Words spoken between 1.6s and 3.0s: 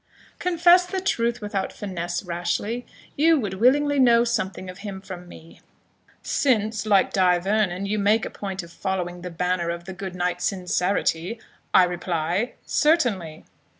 finesse, Rashleigh;